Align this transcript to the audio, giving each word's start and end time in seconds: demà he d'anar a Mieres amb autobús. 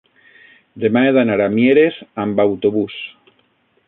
demà 0.83 1.03
he 1.07 1.11
d'anar 1.17 1.35
a 1.45 1.49
Mieres 1.57 1.99
amb 2.23 2.41
autobús. 2.47 2.97